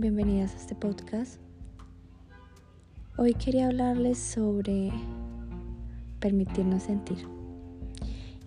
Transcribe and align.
bienvenidas 0.00 0.54
a 0.54 0.56
este 0.56 0.74
podcast. 0.74 1.38
Hoy 3.18 3.34
quería 3.34 3.66
hablarles 3.66 4.16
sobre 4.16 4.90
permitirnos 6.20 6.84
sentir. 6.84 7.18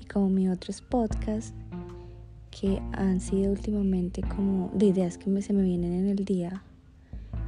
Y 0.02 0.06
como 0.06 0.30
mis 0.30 0.50
otros 0.50 0.82
podcasts 0.82 1.54
que 2.50 2.82
han 2.94 3.20
sido 3.20 3.52
últimamente 3.52 4.24
como 4.24 4.72
de 4.74 4.88
ideas 4.88 5.20
que 5.20 5.42
se 5.44 5.54
me 5.54 5.62
vienen 5.62 5.94
en 5.94 6.08
el 6.08 6.26
día, 6.26 6.64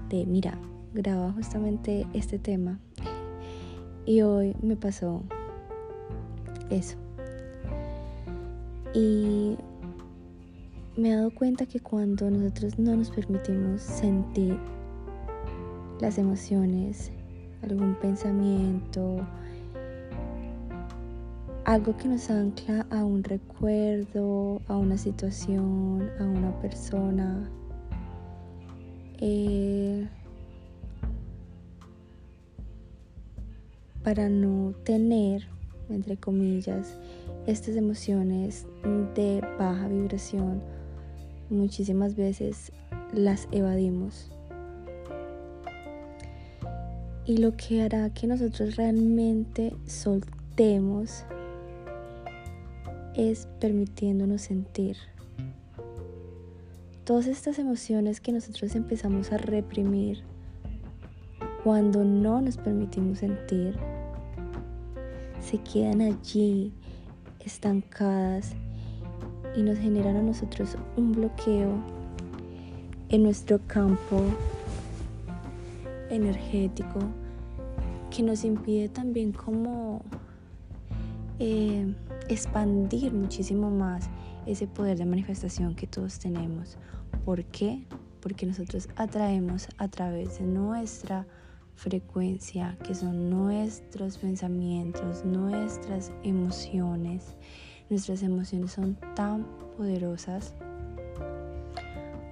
de 0.10 0.28
mira, 0.28 0.56
graba 0.94 1.32
justamente 1.32 2.06
este 2.14 2.38
tema. 2.38 2.80
Y 4.06 4.22
hoy 4.22 4.56
me 4.62 4.76
pasó 4.76 5.24
eso. 6.70 6.96
Y 8.94 9.58
me 10.98 11.10
he 11.10 11.16
dado 11.16 11.32
cuenta 11.32 11.66
que 11.66 11.80
cuando 11.80 12.30
nosotros 12.32 12.80
no 12.80 12.96
nos 12.96 13.10
permitimos 13.10 13.82
sentir 13.82 14.58
las 16.00 16.18
emociones, 16.18 17.12
algún 17.62 17.96
pensamiento, 17.96 19.18
algo 21.66 21.98
que 21.98 22.08
nos 22.08 22.30
ancla 22.30 22.86
a 22.92 23.04
un 23.04 23.24
recuerdo, 23.24 24.62
a 24.68 24.78
una 24.78 24.98
situación, 24.98 26.10
a 26.20 26.24
una 26.24 26.58
persona, 26.62 27.50
eh, 29.18 30.08
para 34.02 34.30
no 34.30 34.74
tener, 34.84 35.46
entre 35.90 36.16
comillas, 36.16 36.98
estas 37.48 37.76
emociones 37.76 38.66
de 39.16 39.42
baja 39.60 39.88
vibración 39.88 40.62
muchísimas 41.50 42.16
veces 42.16 42.72
las 43.14 43.48
evadimos. 43.52 44.32
Y 47.26 47.38
lo 47.38 47.58
que 47.58 47.82
hará 47.82 48.12
que 48.12 48.28
nosotros 48.28 48.76
realmente 48.76 49.76
soltemos 49.86 51.26
es 53.16 53.48
permitiéndonos 53.60 54.42
sentir. 54.42 54.98
Todas 57.04 57.28
estas 57.28 57.60
emociones 57.60 58.20
que 58.20 58.32
nosotros 58.32 58.76
empezamos 58.76 59.32
a 59.32 59.38
reprimir 59.38 60.24
cuando 61.64 62.04
no 62.04 62.42
nos 62.42 62.58
permitimos 62.58 63.20
sentir, 63.20 63.76
se 65.42 65.58
quedan 65.60 66.02
allí 66.02 66.74
estancadas 67.40 68.56
y 69.56 69.64
nos 69.64 69.78
generan 69.78 70.18
a 70.18 70.22
nosotros 70.22 70.78
un 70.98 71.14
bloqueo 71.14 71.74
en 73.10 73.24
nuestro 73.24 73.60
campo 73.68 74.22
energético 76.10 77.00
que 78.10 78.24
nos 78.24 78.44
impide 78.44 78.90
también 78.90 79.32
como 79.32 80.02
eh, 81.40 81.94
expandir 82.30 83.14
muchísimo 83.14 83.70
más 83.70 84.10
ese 84.46 84.68
poder 84.68 84.98
de 84.98 85.06
manifestación 85.06 85.76
que 85.76 85.88
todos 85.88 86.20
tenemos. 86.20 86.78
¿Por 87.26 87.44
qué? 87.46 87.86
Porque 88.22 88.46
nosotros 88.46 88.88
atraemos 88.96 89.68
a 89.78 89.88
través 89.88 90.40
de 90.40 90.46
nuestra 90.46 91.26
frecuencia, 91.76 92.78
que 92.84 92.96
son 92.96 93.30
nuestros 93.30 94.18
pensamientos, 94.18 95.26
nuestras 95.26 96.12
emociones, 96.24 97.36
Nuestras 97.90 98.24
emociones 98.24 98.72
son 98.72 98.98
tan 99.16 99.46
poderosas. 99.78 100.54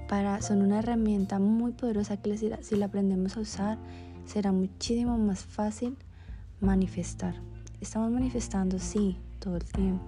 Para, 0.08 0.42
son 0.42 0.62
una 0.62 0.80
herramienta 0.80 1.40
muy 1.40 1.72
poderosa 1.72 2.18
que 2.18 2.38
si 2.38 2.76
la 2.76 2.86
aprendemos 2.86 3.38
a 3.38 3.40
usar 3.40 3.78
será 4.26 4.52
muchísimo 4.52 5.18
más 5.18 5.44
fácil 5.44 5.98
manifestar. 6.60 7.36
Estamos 7.82 8.12
manifestando, 8.12 8.80
sí, 8.80 9.18
todo 9.40 9.58
el 9.58 9.66
tiempo, 9.66 10.06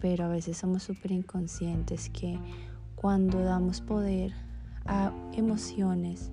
pero 0.00 0.24
a 0.24 0.28
veces 0.28 0.56
somos 0.56 0.84
súper 0.84 1.12
inconscientes 1.12 2.08
que 2.10 2.38
cuando 2.94 3.40
damos 3.40 3.80
poder 3.80 4.32
a 4.86 5.12
emociones 5.32 6.30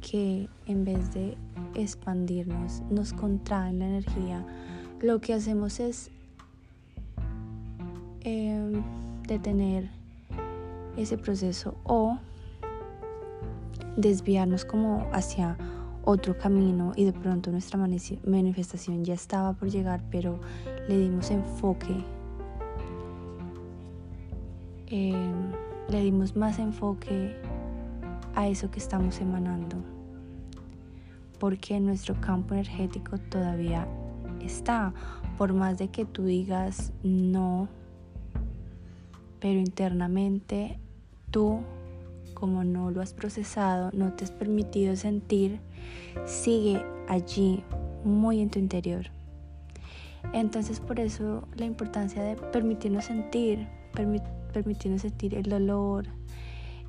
que 0.00 0.48
en 0.66 0.84
vez 0.84 1.12
de 1.12 1.36
expandirnos 1.74 2.82
nos 2.90 3.12
contraen 3.12 3.80
la 3.80 3.86
energía, 3.86 4.46
lo 5.00 5.20
que 5.20 5.34
hacemos 5.34 5.80
es 5.80 6.10
eh, 8.28 8.82
detener 9.26 9.88
ese 10.96 11.16
proceso 11.16 11.74
o 11.84 12.18
desviarnos 13.96 14.64
como 14.64 15.06
hacia 15.12 15.56
otro 16.04 16.36
camino 16.38 16.92
y 16.96 17.04
de 17.04 17.12
pronto 17.12 17.50
nuestra 17.50 17.78
manifestación 17.78 19.04
ya 19.04 19.14
estaba 19.14 19.52
por 19.52 19.68
llegar 19.68 20.02
pero 20.10 20.40
le 20.88 20.98
dimos 20.98 21.30
enfoque 21.30 21.94
em, 24.86 25.52
le 25.88 26.02
dimos 26.02 26.36
más 26.36 26.58
enfoque 26.58 27.36
a 28.34 28.46
eso 28.46 28.70
que 28.70 28.78
estamos 28.78 29.20
emanando. 29.20 29.76
Porque 31.40 31.80
nuestro 31.80 32.20
campo 32.20 32.54
energético 32.54 33.18
todavía 33.18 33.88
está. 34.40 34.92
Por 35.36 35.52
más 35.54 35.78
de 35.78 35.88
que 35.88 36.04
tú 36.04 36.24
digas 36.24 36.92
no 37.02 37.68
pero 39.40 39.58
internamente 39.58 40.78
tú, 41.30 41.60
como 42.34 42.64
no 42.64 42.90
lo 42.90 43.00
has 43.00 43.12
procesado, 43.12 43.90
no 43.92 44.12
te 44.12 44.24
has 44.24 44.30
permitido 44.30 44.96
sentir, 44.96 45.60
sigue 46.26 46.82
allí, 47.08 47.62
muy 48.04 48.40
en 48.40 48.50
tu 48.50 48.58
interior. 48.58 49.06
Entonces 50.32 50.80
por 50.80 51.00
eso 51.00 51.46
la 51.56 51.64
importancia 51.64 52.22
de 52.22 52.36
permitirnos 52.36 53.06
sentir, 53.06 53.66
permitirnos 54.52 55.02
sentir 55.02 55.34
el 55.34 55.44
dolor, 55.44 56.06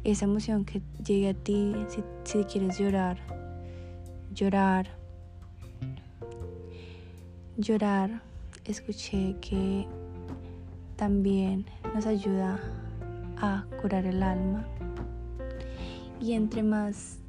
esa 0.03 0.25
emoción 0.25 0.65
que 0.65 0.81
llegue 1.03 1.29
a 1.29 1.33
ti 1.33 1.75
si, 1.87 2.03
si 2.23 2.43
quieres 2.45 2.77
llorar, 2.79 3.17
llorar, 4.33 4.87
llorar. 7.57 8.21
Escuché 8.65 9.35
que 9.41 9.87
también 10.95 11.65
nos 11.93 12.05
ayuda 12.05 12.59
a 13.37 13.65
curar 13.81 14.05
el 14.05 14.23
alma. 14.23 14.65
Y 16.21 16.33
entre 16.33 16.63
más 16.63 17.19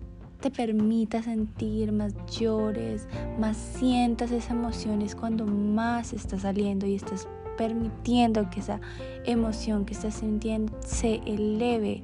te 0.41 0.51
permitas 0.51 1.27
sentir, 1.27 1.93
más 1.93 2.15
llores, 2.27 3.07
más 3.39 3.57
sientas 3.57 4.31
esas 4.31 4.51
emociones, 4.51 5.15
cuando 5.15 5.47
más 5.47 6.13
está 6.13 6.39
saliendo 6.39 6.87
y 6.87 6.95
estás 6.95 7.29
permitiendo 7.57 8.49
que 8.49 8.61
esa 8.61 8.81
emoción 9.25 9.85
que 9.85 9.93
estás 9.93 10.15
sintiendo 10.15 10.73
se 10.85 11.17
eleve 11.27 12.03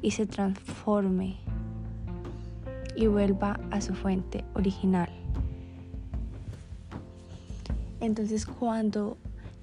y 0.00 0.12
se 0.12 0.26
transforme 0.26 1.36
y 2.94 3.06
vuelva 3.08 3.58
a 3.70 3.80
su 3.80 3.94
fuente 3.94 4.44
original. 4.54 5.08
Entonces 8.00 8.46
cuando 8.46 9.16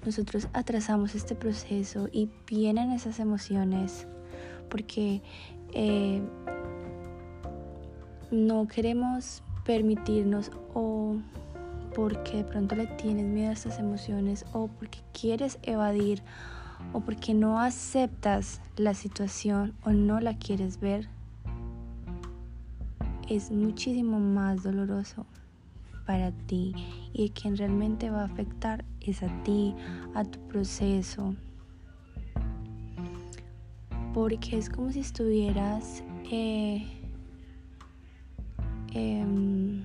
nosotros 0.04 0.48
atrasamos 0.52 1.14
este 1.14 1.34
proceso 1.34 2.08
y 2.10 2.30
vienen 2.46 2.92
esas 2.92 3.20
emociones 3.20 4.06
porque 4.68 5.22
eh, 5.72 6.22
no 8.30 8.66
queremos 8.66 9.42
permitirnos 9.64 10.50
o 10.74 11.16
porque 11.94 12.38
de 12.38 12.44
pronto 12.44 12.76
le 12.76 12.86
tienes 12.86 13.26
miedo 13.26 13.50
a 13.50 13.52
estas 13.52 13.78
emociones 13.78 14.44
o 14.52 14.68
porque 14.68 15.00
quieres 15.12 15.58
evadir 15.62 16.22
o 16.92 17.00
porque 17.00 17.34
no 17.34 17.60
aceptas 17.60 18.60
la 18.76 18.94
situación 18.94 19.74
o 19.84 19.90
no 19.90 20.20
la 20.20 20.38
quieres 20.38 20.80
ver, 20.80 21.08
es 23.28 23.50
muchísimo 23.50 24.18
más 24.18 24.62
doloroso 24.62 25.26
para 26.06 26.32
ti 26.32 26.74
y 27.12 27.30
quien 27.30 27.56
realmente 27.56 28.10
va 28.10 28.22
a 28.22 28.24
afectar 28.24 28.84
es 29.00 29.22
a 29.22 29.42
ti, 29.42 29.74
a 30.14 30.24
tu 30.24 30.38
proceso. 30.48 31.34
Porque 34.14 34.58
es 34.58 34.68
como 34.68 34.90
si 34.90 35.00
estuvieras, 35.00 36.02
eh, 36.30 36.86
em, 38.92 39.84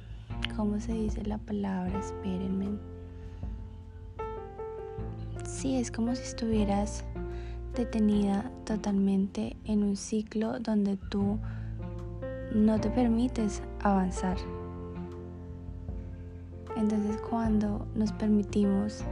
¿cómo 0.56 0.80
se 0.80 0.94
dice 0.94 1.24
la 1.26 1.38
palabra? 1.38 2.00
Espérenme. 2.00 2.78
Sí, 5.46 5.76
es 5.76 5.92
como 5.92 6.16
si 6.16 6.24
estuvieras 6.24 7.06
detenida 7.76 8.52
totalmente 8.66 9.56
en 9.66 9.84
un 9.84 9.96
ciclo 9.96 10.60
donde 10.60 10.98
tú 10.98 11.40
no 12.54 12.80
te 12.80 12.90
permites 12.90 13.62
avanzar. 13.82 14.38
Entonces 16.75 17.18
cuando 17.30 17.88
nos 17.95 18.12
permitimos 18.12 19.04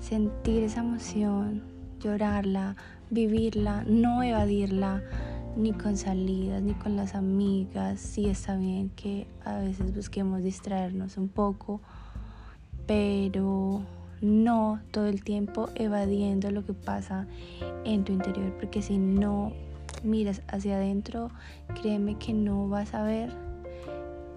sentir 0.00 0.62
esa 0.62 0.80
emoción, 0.80 1.62
llorarla, 2.00 2.76
vivirla, 3.10 3.84
no 3.86 4.22
evadirla, 4.22 5.02
ni 5.56 5.72
con 5.72 5.96
salidas, 5.96 6.62
ni 6.62 6.74
con 6.74 6.96
las 6.96 7.14
amigas. 7.14 8.00
Sí 8.00 8.26
está 8.26 8.56
bien 8.56 8.90
que 8.90 9.26
a 9.44 9.58
veces 9.58 9.94
busquemos 9.94 10.42
distraernos 10.42 11.16
un 11.16 11.28
poco, 11.28 11.80
pero 12.86 13.82
no 14.20 14.80
todo 14.90 15.06
el 15.06 15.22
tiempo 15.22 15.68
evadiendo 15.74 16.50
lo 16.50 16.64
que 16.64 16.72
pasa 16.72 17.26
en 17.84 18.04
tu 18.04 18.12
interior, 18.12 18.52
porque 18.58 18.82
si 18.82 18.98
no 18.98 19.52
miras 20.02 20.42
hacia 20.48 20.76
adentro, 20.76 21.30
créeme 21.80 22.16
que 22.16 22.32
no 22.32 22.68
vas 22.68 22.94
a 22.94 23.02
ver 23.02 23.30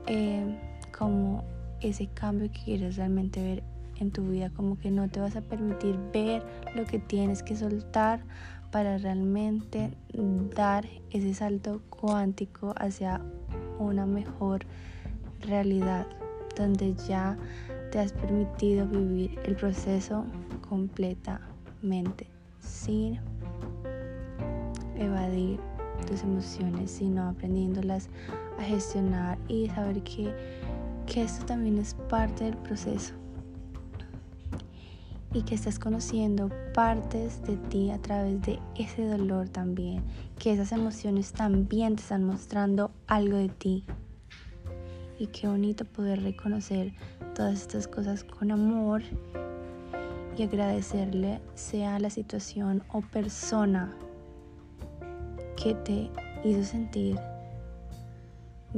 eh, 0.07 0.57
como 0.97 1.43
ese 1.81 2.07
cambio 2.07 2.51
que 2.51 2.63
quieres 2.63 2.97
realmente 2.97 3.41
ver 3.41 3.63
en 3.99 4.11
tu 4.11 4.27
vida, 4.27 4.49
como 4.51 4.77
que 4.77 4.91
no 4.91 5.09
te 5.09 5.19
vas 5.19 5.35
a 5.35 5.41
permitir 5.41 5.97
ver 6.13 6.43
lo 6.75 6.85
que 6.85 6.99
tienes 6.99 7.41
que 7.43 7.55
soltar 7.55 8.21
para 8.71 8.97
realmente 8.97 9.91
dar 10.55 10.85
ese 11.11 11.33
salto 11.33 11.81
cuántico 11.89 12.73
hacia 12.77 13.21
una 13.79 14.05
mejor 14.05 14.65
realidad, 15.41 16.05
donde 16.55 16.93
ya 17.07 17.37
te 17.91 17.99
has 17.99 18.11
permitido 18.13 18.85
vivir 18.87 19.39
el 19.45 19.55
proceso 19.55 20.25
completamente, 20.67 22.27
sin 22.59 23.19
evadir 24.95 25.59
tus 26.05 26.23
emociones, 26.23 26.91
sino 26.91 27.29
aprendiéndolas 27.29 28.09
a 28.59 28.63
gestionar 28.63 29.37
y 29.47 29.69
saber 29.69 30.01
que, 30.03 30.33
que 31.07 31.23
esto 31.23 31.45
también 31.45 31.77
es 31.79 31.95
parte 32.09 32.43
del 32.43 32.57
proceso 32.57 33.13
y 35.33 35.41
que 35.43 35.55
estás 35.55 35.79
conociendo 35.79 36.49
partes 36.73 37.41
de 37.43 37.57
ti 37.57 37.91
a 37.91 37.97
través 37.99 38.41
de 38.41 38.59
ese 38.75 39.05
dolor 39.05 39.49
también, 39.49 40.03
que 40.37 40.53
esas 40.53 40.71
emociones 40.71 41.31
también 41.31 41.95
te 41.95 42.01
están 42.01 42.23
mostrando 42.23 42.91
algo 43.07 43.37
de 43.37 43.49
ti. 43.49 43.85
Y 45.19 45.27
qué 45.27 45.47
bonito 45.47 45.85
poder 45.85 46.21
reconocer 46.21 46.93
todas 47.33 47.61
estas 47.61 47.87
cosas 47.87 48.23
con 48.23 48.51
amor 48.51 49.01
y 50.37 50.43
agradecerle 50.43 51.41
sea 51.55 51.99
la 51.99 52.09
situación 52.09 52.83
o 52.91 53.01
persona 53.01 53.95
que 55.55 55.73
te 55.73 56.11
hizo 56.43 56.63
sentir 56.63 57.19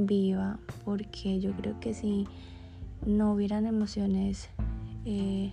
viva, 0.06 0.58
porque 0.84 1.40
yo 1.40 1.52
creo 1.52 1.78
que 1.80 1.94
si 1.94 2.26
no 3.04 3.32
hubieran 3.32 3.66
emociones, 3.66 4.48
eh, 5.04 5.52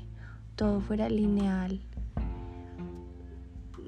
todo 0.55 0.81
fuera 0.81 1.09
lineal, 1.09 1.79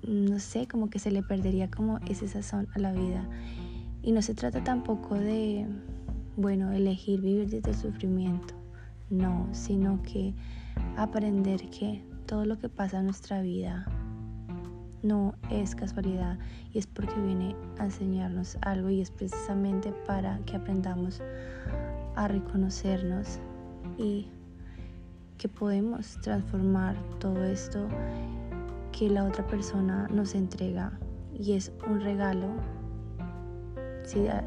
no 0.08 0.40
sé, 0.40 0.68
como 0.68 0.90
que 0.90 1.00
se 1.00 1.12
le 1.12 1.24
perdería 1.24 1.70
como 1.70 2.00
ese 2.10 2.28
sazón 2.28 2.68
a 2.76 2.80
la 2.80 2.94
vida. 2.94 3.28
Y 4.02 4.12
no 4.12 4.22
se 4.22 4.34
trata 4.34 4.64
tampoco 4.64 5.16
de, 5.16 5.68
bueno, 6.38 6.72
elegir 6.72 7.22
vivir 7.22 7.50
desde 7.50 7.72
el 7.72 7.76
sufrimiento, 7.76 8.54
no, 9.10 9.48
sino 9.52 10.02
que 10.04 10.34
aprender 10.96 11.70
que 11.70 12.04
todo 12.26 12.46
lo 12.46 12.60
que 12.60 12.70
pasa 12.70 13.00
en 13.00 13.06
nuestra 13.06 13.42
vida 13.42 13.86
no 15.04 15.34
es 15.50 15.76
casualidad 15.76 16.38
y 16.74 16.80
es 16.80 16.88
porque 16.88 17.20
viene 17.22 17.56
a 17.78 17.86
enseñarnos 17.86 18.58
algo 18.62 18.90
y 18.90 19.02
es 19.02 19.12
precisamente 19.12 19.92
para 20.06 20.40
que 20.46 20.56
aprendamos 20.56 21.22
a 22.16 22.28
reconocernos 22.28 23.40
y 23.98 24.28
que 25.38 25.48
podemos 25.48 26.20
transformar 26.22 26.98
todo 27.20 27.44
esto 27.46 27.88
que 28.92 29.10
la 29.10 29.24
otra 29.24 29.48
persona 29.48 30.08
nos 30.12 30.36
entrega 30.36 31.00
y 31.34 31.54
es 31.54 31.72
un 31.90 32.02
regalo. 32.02 32.48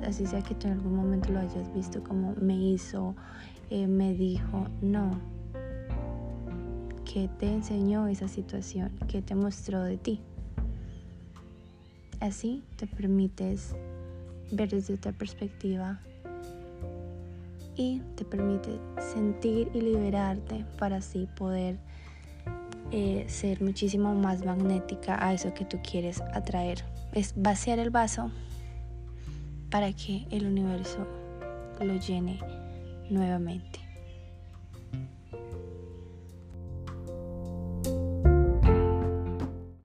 Así 0.05 0.27
sea 0.27 0.43
que 0.43 0.55
tú 0.55 0.67
en 0.67 0.75
algún 0.75 0.97
momento 0.97 1.31
lo 1.31 1.39
hayas 1.39 1.73
visto 1.73 2.03
como 2.03 2.35
me 2.35 2.57
hizo, 2.57 3.15
eh, 3.71 3.87
me 3.87 4.13
dijo, 4.13 4.67
no. 4.83 5.13
¿Qué 7.05 7.31
te 7.39 7.53
enseñó 7.53 8.09
esa 8.09 8.27
situación? 8.27 8.91
¿Qué 9.07 9.23
te 9.23 9.35
mostró 9.35 9.83
de 9.83 9.99
ti? 9.99 10.21
Así 12.23 12.63
te 12.77 12.87
permites 12.87 13.75
ver 14.53 14.69
desde 14.69 14.95
otra 14.95 15.11
perspectiva 15.11 15.99
y 17.75 18.01
te 18.15 18.25
permite 18.25 18.79
sentir 19.01 19.69
y 19.75 19.81
liberarte 19.81 20.65
para 20.79 20.99
así 20.99 21.27
poder 21.37 21.79
eh, 22.93 23.25
ser 23.27 23.61
muchísimo 23.61 24.15
más 24.15 24.45
magnética 24.45 25.19
a 25.21 25.35
eso 25.35 25.53
que 25.53 25.65
tú 25.65 25.81
quieres 25.83 26.21
atraer. 26.33 26.85
Es 27.13 27.35
vaciar 27.35 27.81
el 27.81 27.91
vaso 27.91 28.31
para 29.69 29.93
que 29.93 30.29
el 30.31 30.47
universo 30.47 31.05
lo 31.81 31.97
llene 31.97 32.39
nuevamente. 33.11 33.82